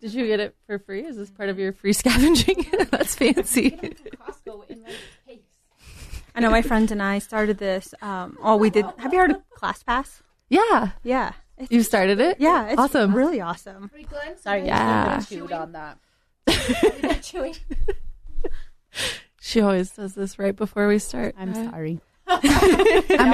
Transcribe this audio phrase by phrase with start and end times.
[0.00, 1.04] Did you get it for free?
[1.04, 2.66] Is this part of your free scavenging?
[2.90, 3.78] That's fancy.
[6.34, 7.92] I know my friend and I started this.
[8.00, 8.86] Um, oh, we did.
[8.98, 10.20] Have you heard of ClassPass?
[10.48, 10.90] Yeah.
[11.02, 11.32] Yeah.
[11.56, 12.36] It's, You started it?
[12.38, 12.68] yeah.
[12.68, 13.12] It's Awesome.
[13.14, 13.90] Really awesome.
[14.40, 14.64] Sorry.
[14.64, 15.20] Yeah.
[15.20, 15.98] chewed on that.
[19.40, 21.34] She always does this right before we start.
[21.38, 22.00] I'm Uh, sorry.
[22.26, 22.40] I'm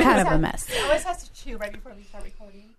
[0.03, 0.69] kind of a mess.
[0.71, 2.74] She always has to chew right before we start recording.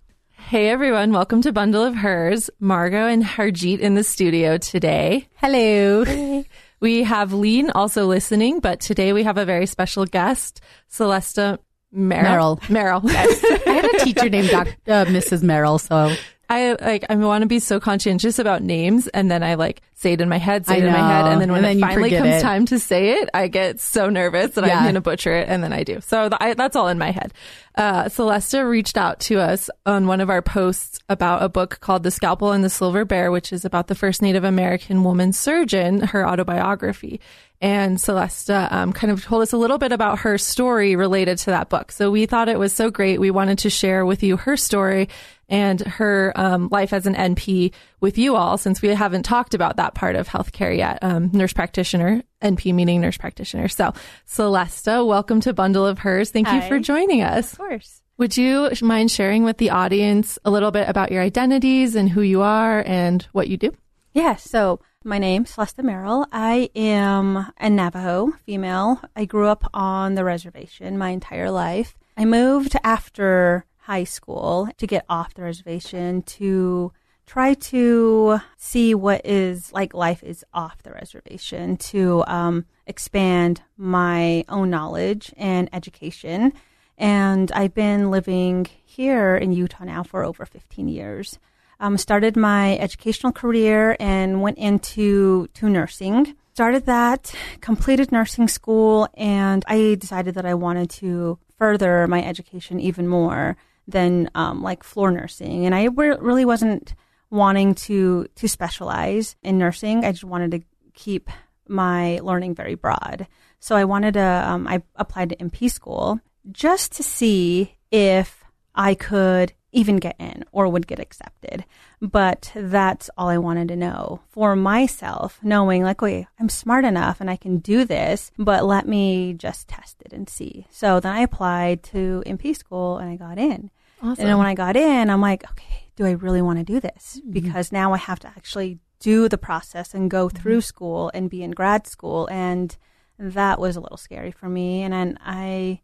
[0.47, 2.51] Hey everyone, welcome to Bundle of Hers.
[2.59, 5.27] Margaux and Harjit in the studio today.
[5.37, 6.43] Hello.
[6.79, 11.57] We have Lean also listening, but today we have a very special guest, Celessta
[11.91, 12.59] Merrill.
[12.69, 13.01] Merrill.
[13.05, 15.41] I had a teacher named Doc, uh, Mrs.
[15.41, 16.15] Merrill, so
[16.49, 20.13] I like I want to be so conscientious about names and then I like say
[20.13, 21.93] it in my head, say it in my head, and then when And then it
[21.93, 22.41] finally comes it.
[22.41, 25.63] time to say it, I get so nervous that I'm going to butcher it, and
[25.63, 26.01] then I do.
[26.01, 27.33] So th- I, that's all in my head.
[27.75, 32.03] Uh, Celessta reached out to us on one of our posts about a book called
[32.03, 36.01] "The Scalpel and the Silver Bear," which is about the first Native American woman surgeon,
[36.01, 37.19] her autobiography.
[37.61, 41.51] And Celessta um, kind of told us a little bit about her story related to
[41.51, 41.91] that book.
[41.91, 43.19] So we thought it was so great.
[43.19, 45.07] We wanted to share with you her story
[45.49, 49.77] and her um, life as an NP with you all, since we haven't talked about
[49.77, 50.99] that part of healthcare yet.
[51.01, 53.67] Um, nurse practitioner, NP meaning nurse practitioner.
[53.67, 53.93] So,
[54.27, 56.31] Celessta, welcome to Bundle of Hers.
[56.31, 57.53] Thank you for joining us.
[57.53, 58.01] Of course.
[58.17, 62.21] Would you mind sharing with the audience a little bit about your identities and who
[62.21, 63.73] you are and what you do?
[64.13, 64.37] Yeah.
[64.37, 66.25] So my name's Celessta Merrill.
[66.31, 69.01] I am a Navajo female.
[69.15, 71.95] I grew up on the reservation my entire life.
[72.17, 76.91] I moved after high school to get off the reservation to
[77.27, 84.43] try to see what is like life is off the reservation to um, expand my
[84.49, 86.51] own knowledge and education.
[86.97, 91.37] And I've been living here in Utah now for over 15 years.
[91.79, 96.35] Um, started my educational career and went into to nursing.
[96.53, 102.79] Started that, completed nursing school, and I decided that I wanted to further my education
[102.79, 103.57] even more
[103.87, 105.65] than um, like floor nursing.
[105.65, 106.95] And I re- really wasn't
[107.29, 110.05] wanting to to specialize in nursing.
[110.05, 110.61] I just wanted to
[110.93, 111.29] keep
[111.67, 113.27] my learning very broad.
[113.59, 114.21] So I wanted to.
[114.21, 116.19] Um, I applied to NP school
[116.51, 118.43] just to see if
[118.75, 121.65] I could even get in or would get accepted.
[122.01, 127.19] But that's all I wanted to know for myself, knowing like, wait, I'm smart enough
[127.19, 130.65] and I can do this, but let me just test it and see.
[130.69, 133.69] So then I applied to NP school and I got in.
[134.01, 134.21] Awesome.
[134.21, 136.79] And then when I got in, I'm like, okay, do I really want to do
[136.79, 137.19] this?
[137.19, 137.31] Mm-hmm.
[137.31, 140.37] Because now I have to actually do the process and go mm-hmm.
[140.37, 142.27] through school and be in grad school.
[142.27, 142.75] And
[143.17, 144.81] that was a little scary for me.
[144.81, 145.81] And then I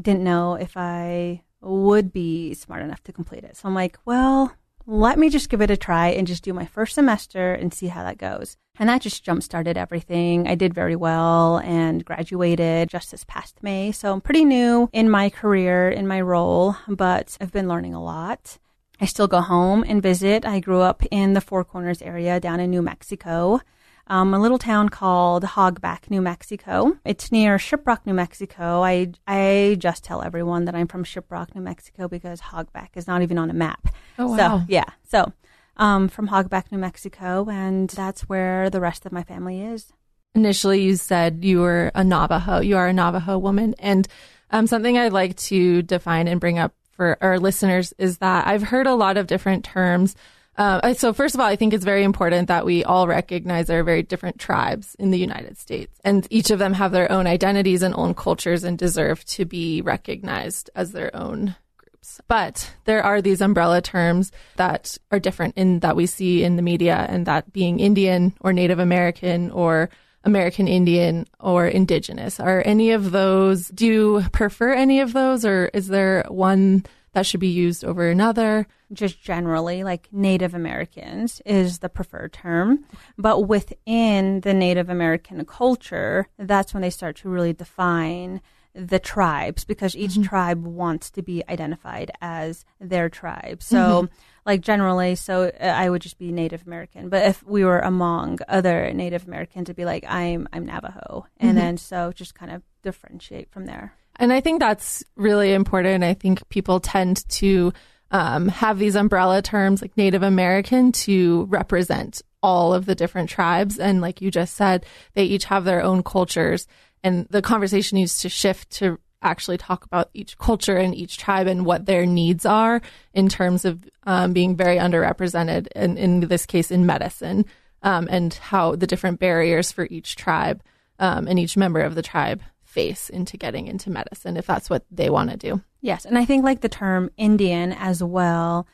[0.00, 3.56] didn't know if I would be smart enough to complete it.
[3.56, 4.54] So I'm like, well,
[4.90, 7.86] let me just give it a try and just do my first semester and see
[7.86, 8.56] how that goes.
[8.76, 10.48] And that just jump started everything.
[10.48, 13.92] I did very well and graduated just this past May.
[13.92, 18.02] So I'm pretty new in my career, in my role, but I've been learning a
[18.02, 18.58] lot.
[19.00, 20.44] I still go home and visit.
[20.44, 23.60] I grew up in the Four Corners area down in New Mexico
[24.06, 26.98] um, a little town called Hogback, New Mexico.
[27.04, 28.82] It's near Shiprock, New Mexico.
[28.82, 33.22] I, I just tell everyone that I'm from Shiprock, New Mexico because Hogback is not
[33.22, 33.88] even on a map.
[34.18, 34.36] Oh, wow.
[34.36, 34.84] So, yeah.
[35.08, 35.32] So,
[35.76, 39.92] um, from Hogback, New Mexico, and that's where the rest of my family is.
[40.34, 42.60] initially you said you were a Navajo.
[42.60, 43.74] You are a Navajo woman.
[43.78, 44.06] And
[44.50, 48.62] um, something I'd like to define and bring up for our listeners is that I've
[48.62, 50.14] heard a lot of different terms.
[50.56, 53.80] Uh, so, first of all, I think it's very important that we all recognize there
[53.80, 57.26] are very different tribes in the United States, and each of them have their own
[57.26, 62.20] identities and own cultures and deserve to be recognized as their own groups.
[62.28, 66.62] But there are these umbrella terms that are different in that we see in the
[66.62, 69.88] media, and that being Indian or Native American or
[70.24, 72.38] American Indian or Indigenous.
[72.38, 77.26] Are any of those, do you prefer any of those, or is there one that
[77.26, 78.66] should be used over another?
[78.92, 82.84] just generally like Native Americans is the preferred term.
[83.16, 88.40] But within the Native American culture, that's when they start to really define
[88.72, 90.22] the tribes because each mm-hmm.
[90.22, 93.62] tribe wants to be identified as their tribe.
[93.62, 94.14] So, mm-hmm.
[94.46, 97.08] like generally, so uh, I would just be Native American.
[97.08, 101.50] But if we were among other Native Americans, it'd be like I'm I'm Navajo, and
[101.50, 101.58] mm-hmm.
[101.58, 103.94] then so just kind of differentiate from there.
[104.20, 106.04] And I think that's really important.
[106.04, 107.72] I think people tend to
[108.10, 113.78] um, have these umbrella terms like Native American to represent all of the different tribes.
[113.78, 114.84] And like you just said,
[115.14, 116.66] they each have their own cultures.
[117.02, 121.46] And the conversation needs to shift to actually talk about each culture and each tribe
[121.46, 122.82] and what their needs are
[123.14, 127.44] in terms of um, being very underrepresented, and in this case, in medicine,
[127.82, 130.62] um, and how the different barriers for each tribe
[130.98, 132.40] um, and each member of the tribe
[132.70, 135.60] face into getting into medicine if that's what they want to do.
[135.80, 138.66] Yes, and I think like the term Indian as well.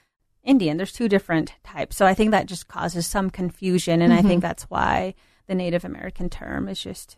[0.44, 1.96] Indian, there's two different types.
[1.96, 4.24] So I think that just causes some confusion and mm-hmm.
[4.24, 5.14] I think that's why
[5.48, 7.16] the Native American term is just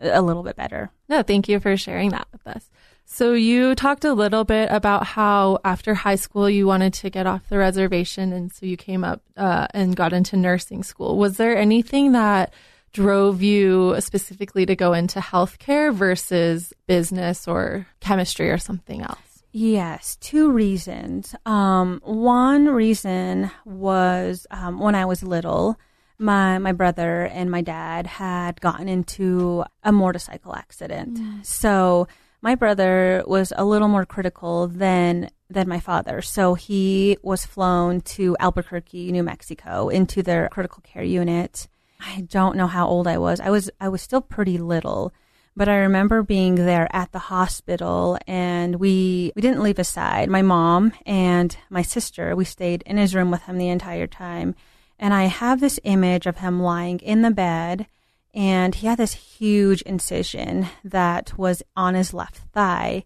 [0.00, 0.90] a little bit better.
[1.08, 2.70] No, thank you for sharing that with us.
[3.06, 7.26] So you talked a little bit about how after high school you wanted to get
[7.26, 11.18] off the reservation, and so you came up uh, and got into nursing school.
[11.18, 12.52] Was there anything that
[12.94, 19.42] drove you specifically to go into healthcare versus business or chemistry or something else?
[19.52, 21.34] Yes, two reasons.
[21.44, 25.78] Um, one reason was um, when I was little
[26.18, 31.18] my my brother and my dad had gotten into a motorcycle accident.
[31.18, 31.44] Mm.
[31.44, 32.06] So
[32.40, 36.22] my brother was a little more critical than than my father.
[36.22, 41.68] So he was flown to Albuquerque, New Mexico, into their critical care unit.
[42.06, 43.40] I don't know how old I was.
[43.40, 45.12] I was I was still pretty little,
[45.56, 50.28] but I remember being there at the hospital and we we didn't leave his side.
[50.28, 54.54] My mom and my sister, we stayed in his room with him the entire time
[54.98, 57.86] and I have this image of him lying in the bed,
[58.32, 63.04] and he had this huge incision that was on his left thigh.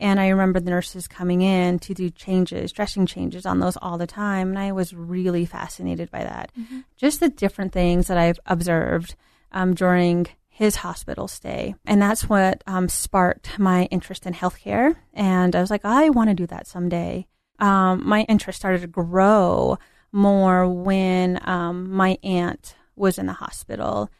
[0.00, 3.98] And I remember the nurses coming in to do changes, dressing changes on those all
[3.98, 4.48] the time.
[4.48, 6.50] And I was really fascinated by that.
[6.58, 6.80] Mm-hmm.
[6.96, 9.14] Just the different things that I've observed
[9.52, 11.74] um, during his hospital stay.
[11.86, 14.96] And that's what um, sparked my interest in healthcare.
[15.12, 17.26] And I was like, I want to do that someday.
[17.58, 19.78] Um, my interest started to grow
[20.12, 24.10] more when um, my aunt was in the hospital.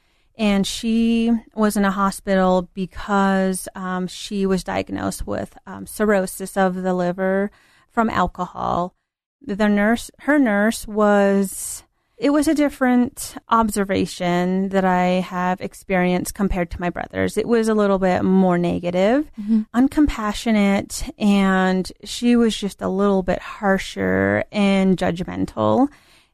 [0.40, 6.76] And she was in a hospital because um, she was diagnosed with um, cirrhosis of
[6.76, 7.50] the liver
[7.90, 8.94] from alcohol.
[9.42, 11.84] The nurse, her nurse was
[12.16, 17.36] it was a different observation that I have experienced compared to my brother's.
[17.36, 19.62] It was a little bit more negative, mm-hmm.
[19.74, 25.88] uncompassionate, and she was just a little bit harsher and judgmental.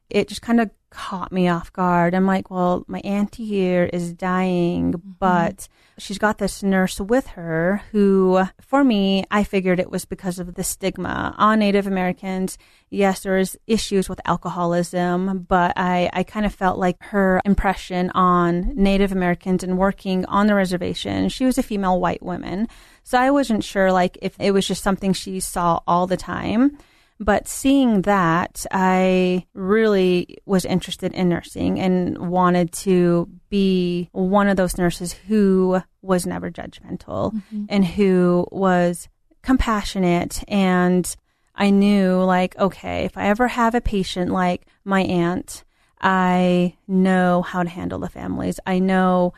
[0.09, 2.13] It just kind of caught me off guard.
[2.15, 5.11] I'm like, well, my auntie here is dying, mm-hmm.
[5.19, 5.67] but
[5.97, 10.55] she's got this nurse with her who, for me, I figured it was because of
[10.55, 12.57] the stigma on Native Americans.
[12.89, 18.09] Yes, there is issues with alcoholism, but I, I kind of felt like her impression
[18.11, 22.67] on Native Americans and working on the reservation, she was a female white woman.
[23.03, 26.77] So I wasn't sure like if it was just something she saw all the time.
[27.19, 34.57] But seeing that, I really was interested in nursing and wanted to be one of
[34.57, 37.65] those nurses who was never judgmental mm-hmm.
[37.69, 39.09] and who was
[39.41, 40.43] compassionate.
[40.47, 41.15] And
[41.55, 45.63] I knew, like, okay, if I ever have a patient like my aunt,
[45.99, 48.59] I know how to handle the families.
[48.67, 49.33] I know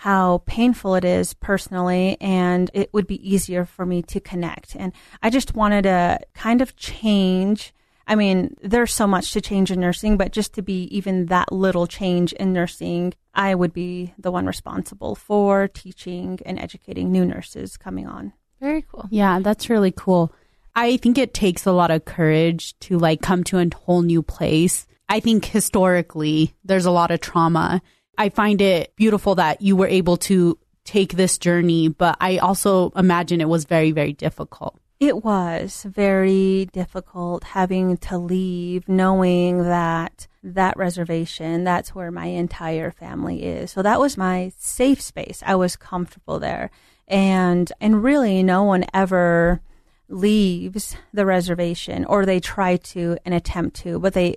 [0.00, 4.74] how painful it is personally, and it would be easier for me to connect.
[4.74, 7.74] And I just wanted to kind of change.
[8.06, 11.52] I mean, there's so much to change in nursing, but just to be even that
[11.52, 17.26] little change in nursing, I would be the one responsible for teaching and educating new
[17.26, 18.32] nurses coming on.
[18.58, 19.06] Very cool.
[19.10, 20.32] Yeah, that's really cool.
[20.74, 24.22] I think it takes a lot of courage to like come to a whole new
[24.22, 24.86] place.
[25.10, 27.82] I think historically there's a lot of trauma
[28.18, 32.90] I find it beautiful that you were able to take this journey, but I also
[32.90, 34.78] imagine it was very, very difficult.
[34.98, 42.90] It was very difficult having to leave, knowing that that reservation, that's where my entire
[42.90, 43.70] family is.
[43.70, 45.42] So that was my safe space.
[45.46, 46.70] I was comfortable there.
[47.08, 49.62] And, and really no one ever
[50.10, 54.36] leaves the reservation or they try to and attempt to, but they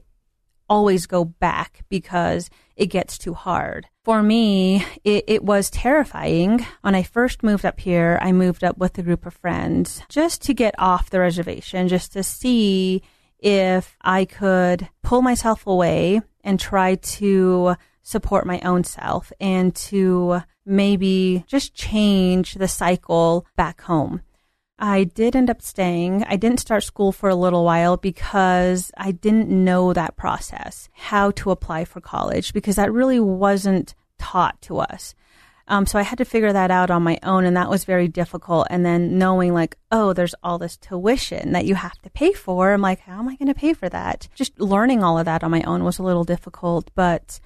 [0.69, 3.87] always go back because it gets too hard.
[4.03, 6.65] For me, it, it, was terrifying.
[6.81, 10.41] When I first moved up here, I moved up with a group of friends just
[10.43, 13.01] to get off the reservation, just to see
[13.39, 20.41] if I could pull myself away and try to support my own self and to
[20.65, 24.21] maybe just change the cycle back home.
[24.83, 26.25] I did end up staying.
[26.25, 31.31] I didn't start school for a little while because I didn't know that process, how
[31.31, 35.15] to apply for college, because that really wasn't taught to us.
[35.69, 38.09] Um, so I had to figure that out on my own, and that was very
[38.09, 38.67] difficult.
[38.69, 42.73] And then knowing, like, oh, there's all this tuition that you have to pay for.
[42.73, 44.27] I'm like, how am I going to pay for that?
[44.35, 46.91] Just learning all of that on my own was a little difficult.
[46.93, 47.39] But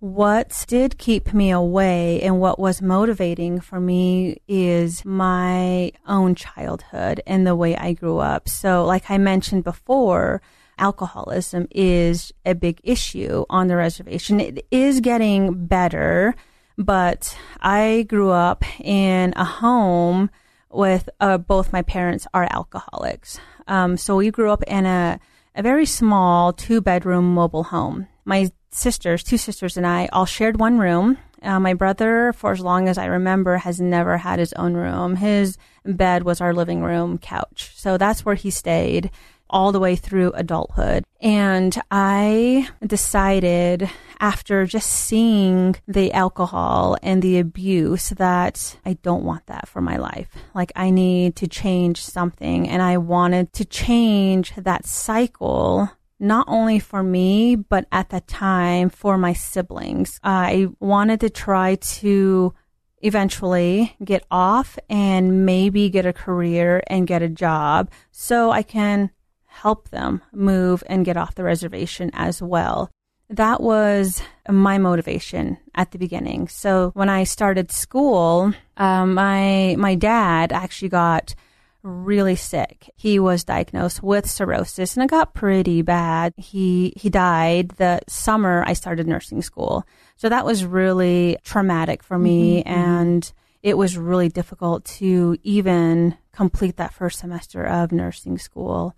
[0.00, 7.22] what did keep me away and what was motivating for me is my own childhood
[7.26, 8.48] and the way I grew up.
[8.48, 10.42] So, like I mentioned before,
[10.78, 14.40] alcoholism is a big issue on the reservation.
[14.40, 16.34] It is getting better,
[16.76, 20.30] but I grew up in a home
[20.70, 23.38] with uh, both my parents are alcoholics.
[23.66, 25.20] Um, so we grew up in a,
[25.54, 28.08] a very small two bedroom mobile home.
[28.24, 31.18] My sisters, two sisters, and I all shared one room.
[31.42, 35.16] Uh, my brother, for as long as I remember, has never had his own room.
[35.16, 37.72] His bed was our living room couch.
[37.76, 39.10] So that's where he stayed
[39.50, 41.04] all the way through adulthood.
[41.20, 43.88] And I decided
[44.18, 49.96] after just seeing the alcohol and the abuse that I don't want that for my
[49.96, 50.28] life.
[50.54, 56.78] Like I need to change something and I wanted to change that cycle not only
[56.78, 60.18] for me, but at the time for my siblings.
[60.22, 62.54] I wanted to try to
[63.00, 69.10] eventually get off and maybe get a career and get a job so I can
[69.44, 72.90] help them move and get off the reservation as well.
[73.28, 76.48] That was my motivation at the beginning.
[76.48, 81.34] So when I started school, um, my my dad actually got
[81.84, 82.90] really sick.
[82.96, 86.32] He was diagnosed with cirrhosis and it got pretty bad.
[86.36, 89.86] He he died the summer I started nursing school.
[90.16, 92.90] So that was really traumatic for me mm-hmm, mm-hmm.
[92.90, 98.96] and it was really difficult to even complete that first semester of nursing school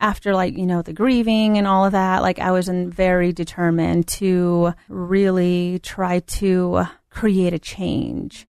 [0.00, 3.32] after like you know the grieving and all of that like i was in very
[3.32, 8.46] determined to really try to create a change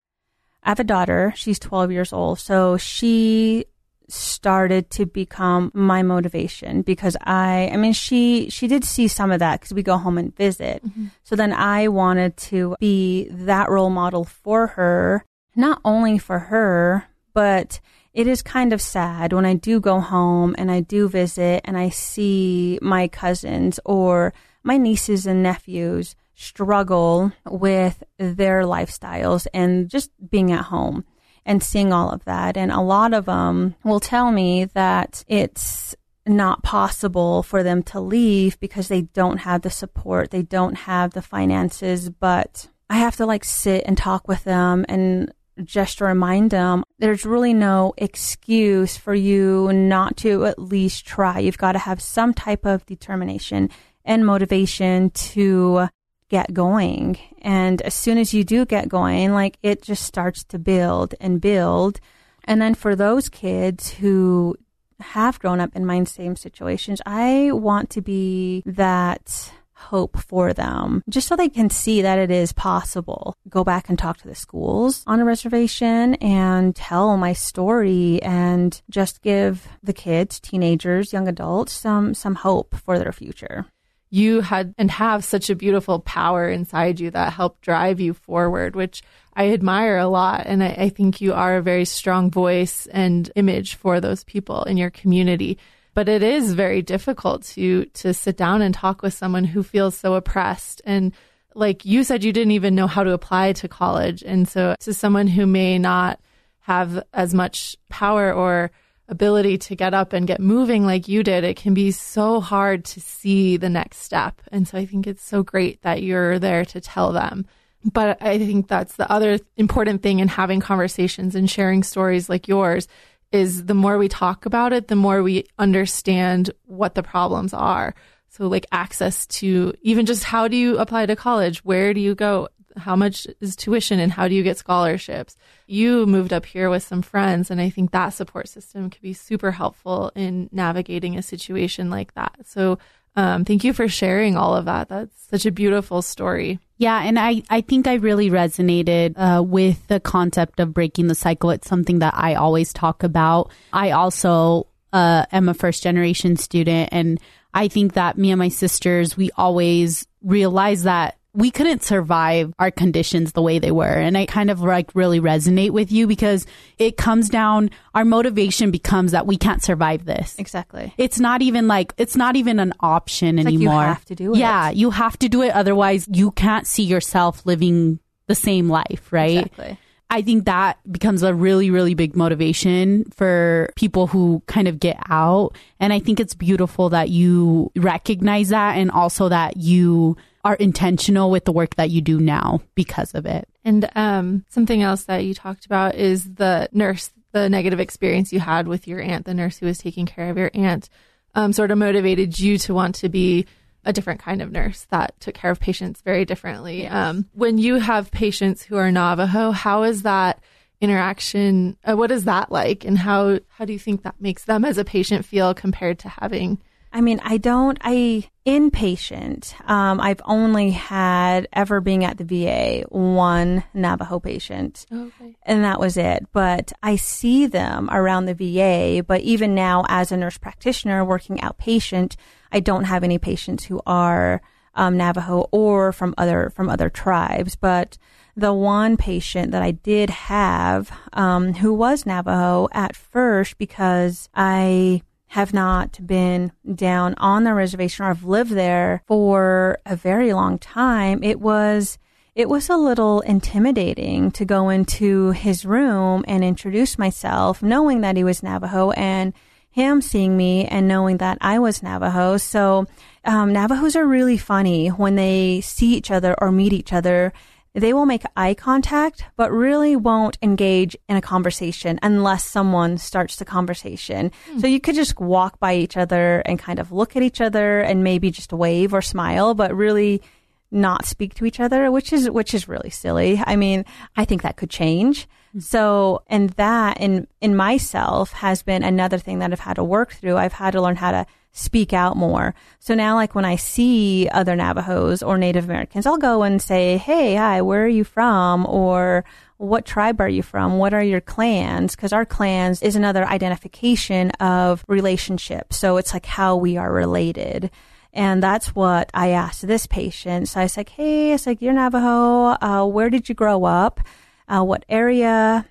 [0.69, 1.33] i have a daughter.
[1.35, 2.39] She's 12 years old.
[2.39, 3.65] So she
[4.11, 9.39] started to become my motivation because i i mean she she did see some of
[9.39, 10.83] that because we go home and visit.
[10.83, 11.09] Mm-hmm.
[11.25, 15.23] so then i wanted to be that role model for her
[15.55, 17.81] not only for her but
[18.15, 21.77] it is kind of sad when I do go home and I do visit and
[21.79, 24.33] I see my cousins or
[24.65, 31.05] my nieces and nephews struggle with their lifestyles and just being at home
[31.45, 32.57] and seeing all of that.
[32.57, 37.99] And a lot of them will tell me that it's not possible for them to
[37.99, 43.17] leave because they don't have the support, they don't have the finances, but I have
[43.17, 45.33] to like sit and talk with them and
[45.65, 51.41] just to remind them there's really no excuse for you not to at least try.
[51.41, 53.71] You've got to have some type of determination
[54.05, 55.89] and motivation to
[56.29, 57.19] get going.
[57.43, 61.41] And as soon as you do get going, like it just starts to build and
[61.41, 62.01] build.
[62.45, 64.57] And then for those kids who
[65.01, 71.03] have grown up in my same situations, I want to be that hope for them,
[71.09, 73.37] just so they can see that it is possible.
[73.49, 78.81] Go back and talk to the schools on a reservation and tell my story and
[78.91, 83.67] just give the kids, teenagers, young adults some some hope for their future.
[84.11, 88.75] You had and have such a beautiful power inside you that helped drive you forward,
[88.75, 89.03] which
[89.35, 90.47] I admire a lot.
[90.47, 94.65] And I, I think you are a very strong voice and image for those people
[94.65, 95.59] in your community.
[95.95, 99.97] But it is very difficult to to sit down and talk with someone who feels
[99.97, 100.81] so oppressed.
[100.85, 101.13] And
[101.55, 104.23] like you said you didn't even know how to apply to college.
[104.23, 106.21] And so to someone who may not
[106.61, 108.71] have as much power or
[109.09, 112.85] ability to get up and get moving like you did it can be so hard
[112.85, 116.65] to see the next step and so i think it's so great that you're there
[116.65, 117.47] to tell them
[117.85, 122.49] but i think that's the other important thing in having conversations and sharing stories like
[122.49, 122.87] yours
[123.33, 127.95] is the more we talk about it, the more we understand what the problems are.
[128.31, 131.65] So, like access to even just how do you apply to college?
[131.65, 132.49] Where do you go?
[132.79, 135.37] How much is tuition and how do you get scholarships?
[135.67, 139.13] You moved up here with some friends, and I think that support system could be
[139.13, 142.37] super helpful in navigating a situation like that.
[142.45, 142.79] So,
[143.17, 144.89] um, thank you for sharing all of that.
[144.89, 146.61] That's such a beautiful story.
[146.77, 151.17] Yeah, and I, I think I really resonated uh, with the concept of breaking the
[151.17, 151.51] cycle.
[151.51, 153.51] It's something that I always talk about.
[153.73, 157.19] I also uh, am a first generation student, and
[157.53, 162.73] I think that me and my sisters, we always realize that we couldn't survive our
[162.73, 163.85] conditions the way they were.
[163.85, 166.47] And I kind of like really resonate with you because
[166.79, 170.37] it comes down, our motivation becomes that we can't survive this.
[170.37, 170.93] Exactly.
[170.99, 173.75] It's not even like, it's not even an option it's anymore.
[173.77, 174.39] Like you have to do it.
[174.39, 175.53] Yeah, you have to do it.
[175.53, 179.47] Otherwise, you can't see yourself living the same life, right?
[179.47, 179.79] Exactly.
[180.11, 184.97] I think that becomes a really, really big motivation for people who kind of get
[185.09, 185.55] out.
[185.79, 191.31] And I think it's beautiful that you recognize that and also that you are intentional
[191.31, 193.49] with the work that you do now because of it.
[193.65, 198.41] And um, something else that you talked about is the nurse, the negative experience you
[198.41, 200.89] had with your aunt, the nurse who was taking care of your aunt,
[201.35, 203.47] um, sort of motivated you to want to be
[203.85, 206.83] a different kind of nurse that took care of patients very differently.
[206.83, 206.93] Yes.
[206.93, 210.43] Um, when you have patients who are Navajo, how is that
[210.81, 211.77] interaction?
[211.85, 214.79] Uh, what is that like, and how how do you think that makes them as
[214.79, 216.59] a patient feel compared to having
[216.93, 222.85] I mean, I don't, I, inpatient, um, I've only had ever being at the VA
[222.89, 224.87] one Navajo patient.
[224.91, 225.37] Okay.
[225.43, 226.27] And that was it.
[226.33, 229.03] But I see them around the VA.
[229.03, 232.17] But even now, as a nurse practitioner working outpatient,
[232.51, 234.41] I don't have any patients who are
[234.75, 237.57] um, Navajo or from other from other tribes.
[237.57, 237.99] But
[238.37, 245.03] the one patient that I did have um, who was Navajo at first because I
[245.29, 250.59] have not been down on the reservation or have lived there for a very long
[250.59, 251.99] time, it was
[252.35, 258.17] it was a little intimidating to go into his room and introduce myself, knowing that
[258.17, 259.33] he was Navajo and
[259.71, 262.37] him seeing me and knowing that I was Navajo.
[262.37, 262.87] So
[263.25, 267.33] um, Navajos are really funny when they see each other or meet each other
[267.79, 273.37] they will make eye contact, but really won't engage in a conversation unless someone starts
[273.37, 274.31] the conversation.
[274.51, 274.61] Mm.
[274.61, 277.81] So you could just walk by each other and kind of look at each other
[277.81, 280.23] and maybe just wave or smile, but really
[280.71, 283.43] not speak to each other, which is which is really silly.
[283.45, 283.85] I mean,
[284.17, 285.27] I think that could change.
[285.57, 285.63] Mm.
[285.63, 290.13] So, and that in in myself has been another thing that I've had to work
[290.13, 290.37] through.
[290.37, 292.55] I've had to learn how to speak out more.
[292.79, 296.99] So now, like when I see other Navajos or Native Americans, I'll go and say,
[296.99, 298.67] Hey, hi, where are you from?
[298.67, 299.25] Or
[299.57, 300.79] what tribe are you from?
[300.79, 301.97] What are your clans?
[301.97, 305.73] Because our clans is another identification of relationship.
[305.73, 307.71] So it's like how we are related.
[308.13, 310.49] And that's what I asked this patient.
[310.49, 312.57] So I was like, Hey, it's like, you're Navajo.
[312.65, 314.01] Uh, where did you grow up?
[314.49, 315.67] Uh, what area?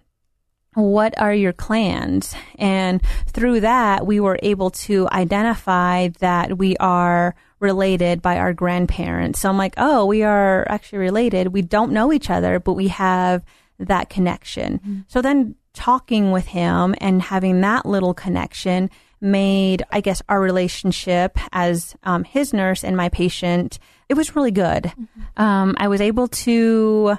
[0.78, 2.36] what are your clans?
[2.60, 9.40] And through that, we were able to identify that we are related by our grandparents.
[9.40, 11.48] So I'm like, oh, we are actually related.
[11.48, 13.44] We don't know each other, but we have
[13.80, 14.80] that connection.
[14.80, 15.00] Mm-hmm.
[15.08, 21.40] So then talking with him and having that little connection made, I guess, our relationship
[21.52, 24.84] as um, his nurse and my patient, it was really good.
[24.84, 25.42] Mm-hmm.
[25.42, 27.18] Um, I was able to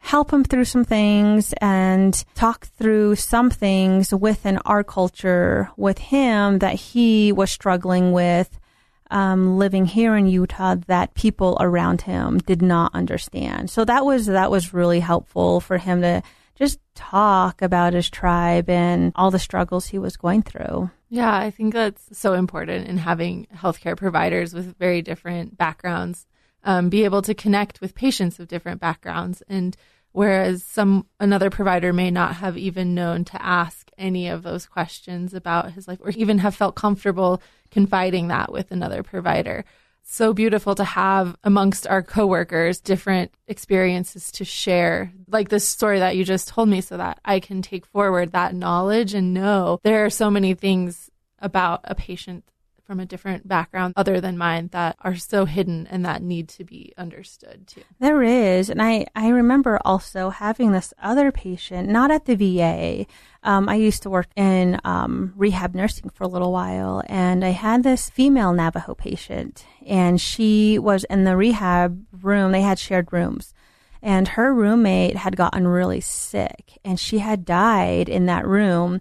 [0.00, 6.58] help him through some things and talk through some things within our culture with him
[6.58, 8.58] that he was struggling with
[9.10, 13.70] um, living here in Utah that people around him did not understand.
[13.70, 16.22] So that was that was really helpful for him to
[16.54, 20.90] just talk about his tribe and all the struggles he was going through.
[21.08, 26.26] Yeah, I think that's so important in having healthcare providers with very different backgrounds
[26.64, 29.42] um, be able to connect with patients of different backgrounds.
[29.48, 29.76] And
[30.12, 35.34] whereas some another provider may not have even known to ask any of those questions
[35.34, 39.64] about his life or even have felt comfortable confiding that with another provider.
[40.02, 45.12] So beautiful to have amongst our coworkers different experiences to share.
[45.28, 48.54] Like this story that you just told me so that I can take forward that
[48.54, 52.44] knowledge and know there are so many things about a patient
[52.90, 56.64] from a different background other than mine that are so hidden and that need to
[56.64, 57.84] be understood too.
[58.00, 58.68] There is.
[58.68, 63.06] And I, I remember also having this other patient, not at the VA.
[63.44, 67.50] Um, I used to work in um, rehab nursing for a little while, and I
[67.50, 72.50] had this female Navajo patient, and she was in the rehab room.
[72.50, 73.54] They had shared rooms
[74.02, 79.00] and her roommate had gotten really sick and she had died in that room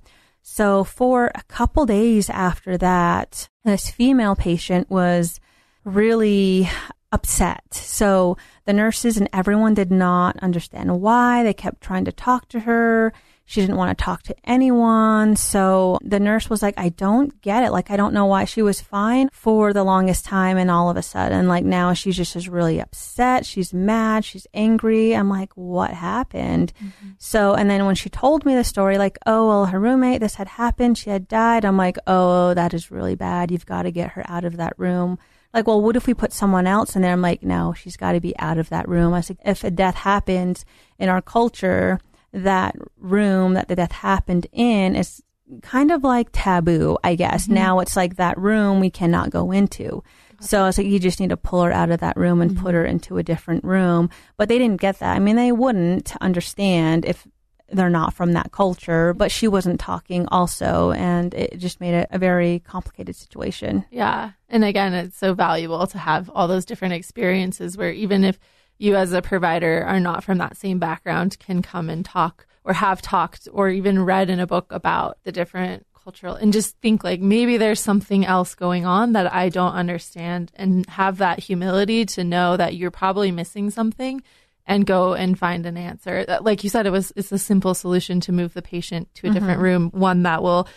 [0.51, 5.39] so for a couple days after that, this female patient was
[5.85, 6.67] really
[7.12, 7.71] upset.
[7.71, 8.35] So
[8.65, 11.43] the nurses and everyone did not understand why.
[11.43, 13.13] They kept trying to talk to her.
[13.49, 15.35] She didn't want to talk to anyone.
[15.35, 17.71] So the nurse was like, I don't get it.
[17.71, 20.55] Like, I don't know why she was fine for the longest time.
[20.55, 23.47] And all of a sudden, like now she's just is really upset.
[23.47, 24.23] She's mad.
[24.23, 25.15] She's angry.
[25.15, 26.73] I'm like, what happened?
[26.79, 27.09] Mm-hmm.
[27.17, 30.35] So, and then when she told me the story, like, oh, well, her roommate, this
[30.35, 30.99] had happened.
[30.99, 31.65] She had died.
[31.65, 33.49] I'm like, oh, that is really bad.
[33.49, 35.17] You've got to get her out of that room
[35.53, 37.12] like, well, what if we put someone else in there?
[37.12, 39.15] I'm like, no, she's got to be out of that room.
[39.15, 40.65] I said, if a death happens
[40.99, 41.99] in our culture,
[42.32, 45.24] that room that the death happened in is
[45.62, 47.46] kind of like taboo, I guess.
[47.46, 47.56] Mm-hmm.
[47.56, 50.04] Now it's like that room we cannot go into.
[50.42, 52.63] So it's like you just need to pull her out of that room and mm-hmm.
[52.63, 54.10] put her into a different room.
[54.38, 55.15] But they didn't get that.
[55.15, 57.28] I mean, they wouldn't understand if
[57.72, 60.92] they're not from that culture, but she wasn't talking also.
[60.92, 63.86] And it just made it a very complicated situation.
[63.92, 64.32] Yeah.
[64.48, 68.39] And again, it's so valuable to have all those different experiences where even if
[68.80, 72.74] you as a provider are not from that same background can come and talk or
[72.74, 77.04] have talked or even read in a book about the different cultural and just think
[77.04, 82.06] like maybe there's something else going on that I don't understand and have that humility
[82.06, 84.24] to know that you're probably missing something
[84.65, 86.26] and go and find an answer.
[86.42, 89.32] Like you said, it was it's a simple solution to move the patient to a
[89.32, 89.62] different mm-hmm.
[89.62, 90.68] room, one that will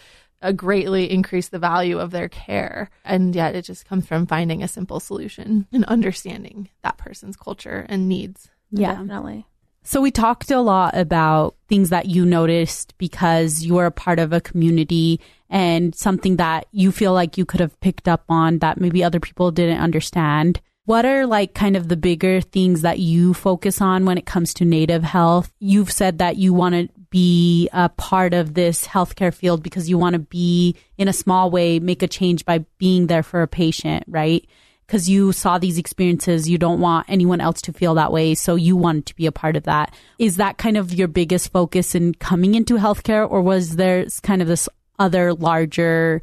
[0.43, 2.91] uh, greatly increase the value of their care.
[3.05, 7.87] And yet it just comes from finding a simple solution and understanding that person's culture
[7.89, 8.51] and needs.
[8.71, 9.47] Yeah, definitely.
[9.85, 14.21] So we talked a lot about things that you noticed because you were a part
[14.21, 18.59] of a community and something that you feel like you could have picked up on
[18.61, 20.61] that maybe other people didn't understand.
[20.85, 24.55] What are like kind of the bigger things that you focus on when it comes
[24.55, 25.53] to native health?
[25.59, 29.99] You've said that you want to be a part of this healthcare field because you
[29.99, 33.47] want to be in a small way, make a change by being there for a
[33.47, 34.45] patient, right?
[34.87, 38.35] Because you saw these experiences, you don't want anyone else to feel that way.
[38.35, 39.95] So you wanted to be a part of that.
[40.19, 44.41] Is that kind of your biggest focus in coming into healthcare, or was there kind
[44.41, 46.23] of this other larger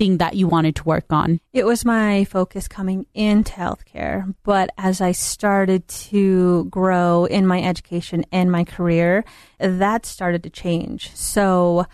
[0.00, 1.40] thing that you wanted to work on?
[1.52, 4.34] It was my focus coming into healthcare.
[4.44, 9.24] But as I started to grow in my education and my career,
[9.58, 11.14] that started to change.
[11.14, 11.86] So,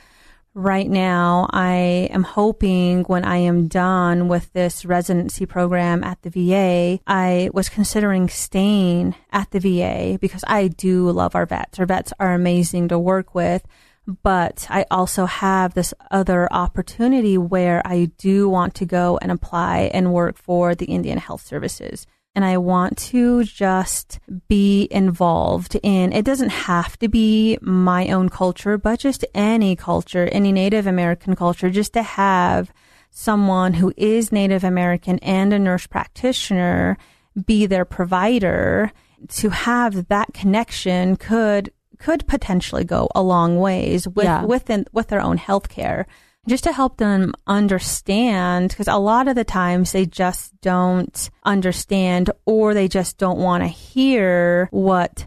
[0.55, 6.31] right now, I am hoping when I am done with this residency program at the
[6.31, 11.81] VA, I was considering staying at the VA because I do love our vets.
[11.81, 13.67] Our vets are amazing to work with
[14.07, 19.91] but I also have this other opportunity where I do want to go and apply
[19.93, 22.07] and work for the Indian Health Services.
[22.35, 28.29] And I want to just be involved in, it doesn't have to be my own
[28.29, 32.71] culture, but just any culture, any Native American culture, just to have
[33.11, 36.99] someone who is Native American and a nurse practitioner
[37.47, 38.93] be their provider
[39.29, 44.45] to have that connection could could potentially go a long ways with yeah.
[44.45, 46.05] within with their own healthcare
[46.49, 52.31] just to help them understand because a lot of the times they just don't understand
[52.45, 55.27] or they just don't want to hear what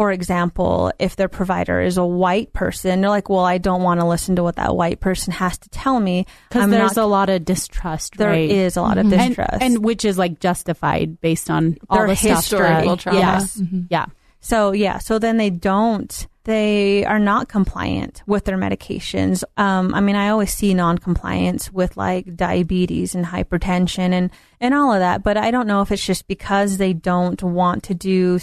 [0.00, 4.00] for example, if their provider is a white person, they're like, well, I don't want
[4.00, 6.24] to listen to what that white person has to tell me.
[6.48, 8.48] Because there's not, a lot of distrust, There right?
[8.48, 9.28] is a lot of mm-hmm.
[9.28, 9.52] distrust.
[9.60, 13.00] And, and, which is like justified based on all the historical stuff.
[13.02, 13.18] trauma.
[13.18, 13.56] Yes.
[13.58, 13.80] Mm-hmm.
[13.90, 14.06] Yeah.
[14.40, 19.44] So yeah, so then they don't, they are not compliant with their medications.
[19.58, 24.92] Um, I mean, I always see non-compliance with like diabetes and hypertension and, and all
[24.92, 28.38] of that, but I don't know if it's just because they don't want to do,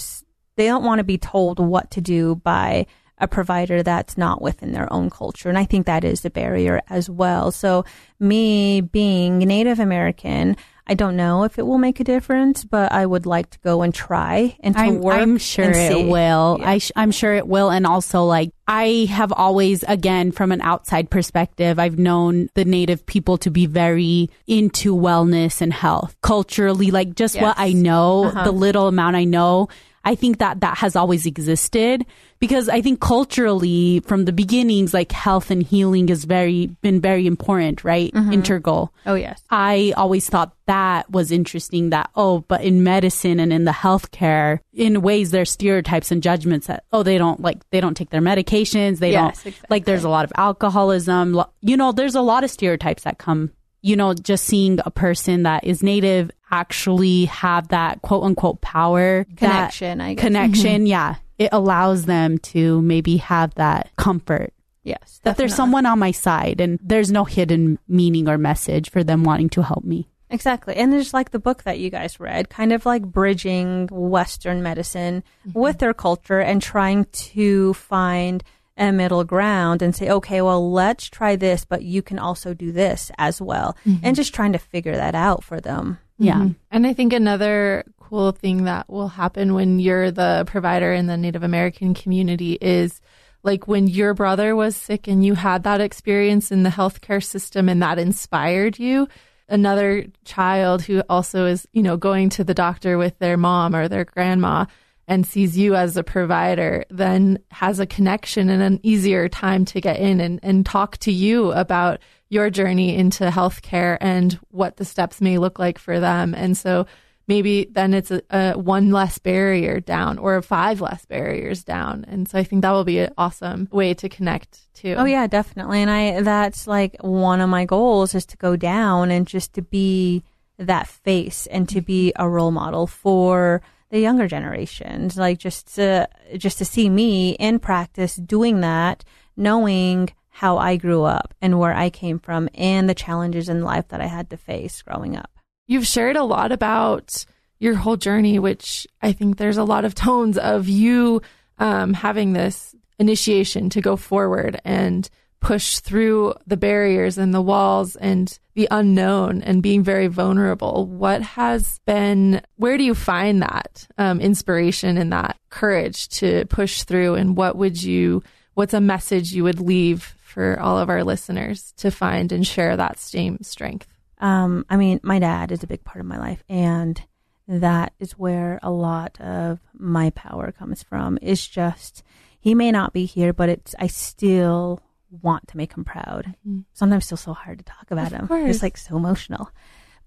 [0.55, 2.85] they don't want to be told what to do by
[3.17, 5.49] a provider that's not within their own culture.
[5.49, 7.51] And I think that is a barrier as well.
[7.51, 7.83] So
[8.19, 10.55] me being Native American,
[10.89, 13.81] I don't know if it will make a difference, but I would like to go
[13.81, 15.17] and try and to I'm, work.
[15.17, 16.57] I'm sure it will.
[16.59, 16.69] Yeah.
[16.69, 17.69] I sh- I'm sure it will.
[17.69, 23.05] And also, like, I have always, again, from an outside perspective, I've known the native
[23.05, 27.43] people to be very into wellness and health culturally, like just yes.
[27.43, 28.45] what I know, uh-huh.
[28.45, 29.67] the little amount I know.
[30.07, 32.05] I think that that has always existed
[32.39, 37.27] because I think culturally from the beginnings, like health and healing has very been very
[37.27, 38.13] important, right?
[38.13, 38.31] Mm-hmm.
[38.31, 38.93] Integral.
[39.05, 39.43] Oh yes.
[39.49, 44.59] I always thought that was interesting that, oh, but in medicine and in the healthcare,
[44.73, 48.21] in ways there's stereotypes and judgments that, oh, they don't like, they don't take their
[48.21, 48.99] medications.
[48.99, 49.67] They yes, don't exactly.
[49.69, 51.43] like, there's a lot of alcoholism.
[51.59, 53.51] You know, there's a lot of stereotypes that come
[53.87, 59.25] you know, just seeing a person that is native actually have that quote unquote power
[59.37, 60.23] connection, I guess.
[60.23, 60.81] connection.
[60.81, 60.87] Mm-hmm.
[60.87, 61.15] Yeah.
[61.37, 64.53] It allows them to maybe have that comfort.
[64.83, 64.99] Yes.
[64.99, 65.21] Definitely.
[65.23, 69.23] That there's someone on my side and there's no hidden meaning or message for them
[69.23, 70.09] wanting to help me.
[70.29, 70.75] Exactly.
[70.75, 75.23] And there's like the book that you guys read, kind of like bridging Western medicine
[75.47, 75.57] mm-hmm.
[75.57, 78.43] with their culture and trying to find
[78.77, 82.71] a middle ground and say, okay, well, let's try this, but you can also do
[82.71, 83.75] this as well.
[83.85, 84.05] Mm-hmm.
[84.05, 85.97] And just trying to figure that out for them.
[86.17, 86.35] Yeah.
[86.35, 86.51] Mm-hmm.
[86.71, 91.17] And I think another cool thing that will happen when you're the provider in the
[91.17, 93.01] Native American community is
[93.43, 97.69] like when your brother was sick and you had that experience in the healthcare system
[97.69, 99.07] and that inspired you.
[99.49, 103.87] Another child who also is, you know, going to the doctor with their mom or
[103.87, 104.65] their grandma
[105.07, 109.79] and sees you as a provider then has a connection and an easier time to
[109.79, 114.85] get in and, and talk to you about your journey into healthcare and what the
[114.85, 116.35] steps may look like for them.
[116.35, 116.85] And so
[117.27, 122.05] maybe then it's a, a one less barrier down or five less barriers down.
[122.07, 124.95] And so I think that will be an awesome way to connect too.
[124.97, 125.81] Oh yeah, definitely.
[125.81, 129.61] And I that's like one of my goals is to go down and just to
[129.61, 130.23] be
[130.57, 135.17] that face and to be a role model for the younger generations.
[135.17, 139.03] Like just to just to see me in practice doing that,
[139.35, 143.87] knowing how I grew up and where I came from and the challenges in life
[143.87, 145.31] that I had to face growing up.
[145.65, 147.25] You've shared a lot about
[147.59, 151.21] your whole journey, which I think there's a lot of tones of you
[151.57, 157.95] um, having this initiation to go forward and push through the barriers and the walls
[157.95, 160.85] and the unknown and being very vulnerable.
[160.87, 166.83] What has been, where do you find that um, inspiration and that courage to push
[166.83, 167.15] through?
[167.15, 168.23] And what would you,
[168.55, 172.75] what's a message you would leave for all of our listeners to find and share
[172.75, 173.87] that same strength?
[174.19, 176.99] Um, I mean, my dad is a big part of my life, and
[177.47, 181.19] that is where a lot of my power comes from.
[181.21, 182.03] It's just
[182.39, 186.35] he may not be here, but it's I still want to make him proud.
[186.47, 186.61] Mm-hmm.
[186.73, 188.27] Sometimes still so hard to talk about of him.
[188.27, 188.49] Course.
[188.49, 189.51] It's like so emotional,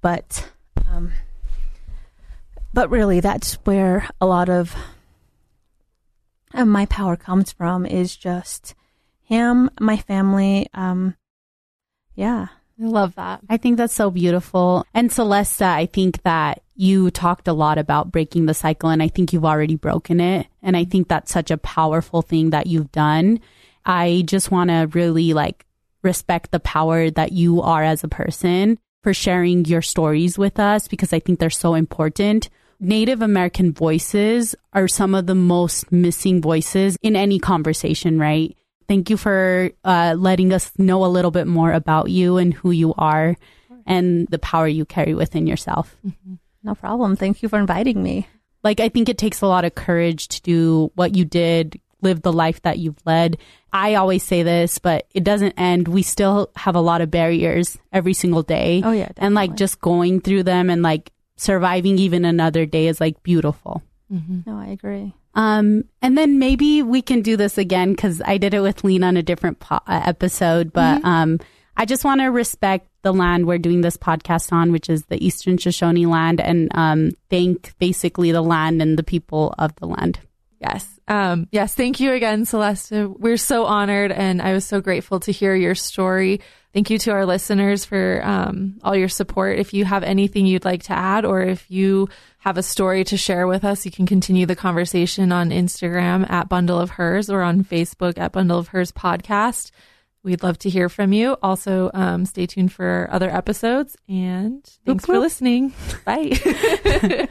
[0.01, 0.51] but
[0.89, 1.13] um,
[2.73, 4.75] but really, that's where a lot of,
[6.55, 7.87] of my power comes from.
[7.87, 8.75] Is just
[9.23, 10.69] him, my family.
[10.75, 11.17] Um,
[12.15, 12.47] yeah,
[12.81, 13.41] I love that.
[13.49, 14.85] I think that's so beautiful.
[14.95, 19.09] And Celessta, I think that you talked a lot about breaking the cycle, and I
[19.09, 20.47] think you've already broken it.
[20.63, 23.41] And I think that's such a powerful thing that you've done.
[23.85, 25.67] I just want to really like
[26.03, 30.89] respect the power that you are as a person for sharing your stories with us
[30.89, 32.49] because I think they're so important.
[32.79, 38.57] Native American voices are some of the most missing voices in any conversation, right?
[38.89, 42.71] Thank you for uh, letting us know a little bit more about you and who
[42.71, 43.37] you are
[43.87, 45.97] and the power you carry within yourself.
[46.07, 46.35] Mm-hmm.
[46.63, 47.17] No problem.
[47.17, 48.29] Thank you for inviting me.
[48.63, 52.23] Like, I think it takes a lot of courage to do what you did, live
[52.23, 53.39] the life that you've led.
[53.73, 55.89] I always say this, but it doesn't end.
[55.89, 58.83] We still have a lot of barriers every single day.
[58.85, 59.07] Oh, yeah.
[59.07, 59.27] Definitely.
[59.27, 63.83] And like just going through them and like surviving even another day is like beautiful.
[64.13, 64.41] Mm-hmm.
[64.51, 65.15] No, I agree.
[65.35, 69.05] Um, and then maybe we can do this again because I did it with Lean
[69.05, 70.73] on a different po- uh, episode.
[70.73, 71.07] But mm-hmm.
[71.07, 71.41] um,
[71.77, 75.25] I just want to respect the land we're doing this podcast on, which is the
[75.25, 80.21] Eastern Shoshone land, and um, thank basically the land and the people of the land.
[80.61, 81.00] Yes.
[81.11, 81.75] Um, yes.
[81.75, 82.93] Thank you again, Celeste.
[82.93, 86.41] We're so honored, and I was so grateful to hear your story.
[86.73, 89.59] Thank you to our listeners for um, all your support.
[89.59, 93.17] If you have anything you'd like to add, or if you have a story to
[93.17, 97.43] share with us, you can continue the conversation on Instagram at Bundle of Hers or
[97.43, 99.73] on Facebook at Bundle of Hers Podcast.
[100.23, 101.37] We'd love to hear from you.
[101.43, 105.75] Also, um, stay tuned for other episodes and thanks for listening.
[106.05, 106.39] Bye.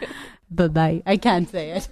[0.51, 1.01] bye bye.
[1.05, 1.87] I can't say it.